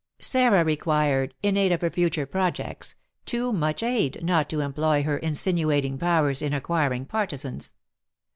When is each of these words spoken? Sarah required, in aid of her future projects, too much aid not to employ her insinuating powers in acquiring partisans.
Sarah 0.17 0.65
required, 0.65 1.35
in 1.43 1.55
aid 1.55 1.71
of 1.71 1.81
her 1.81 1.91
future 1.91 2.25
projects, 2.25 2.95
too 3.27 3.53
much 3.53 3.83
aid 3.83 4.23
not 4.23 4.49
to 4.49 4.61
employ 4.61 5.03
her 5.03 5.17
insinuating 5.19 5.99
powers 5.99 6.41
in 6.41 6.53
acquiring 6.53 7.05
partisans. 7.05 7.75